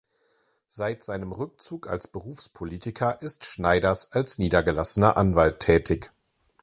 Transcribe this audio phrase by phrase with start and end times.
[0.67, 6.09] Seit seinem Rückzug als Berufspolitiker ist Schneiders als niedergelassener Anwalt tätig.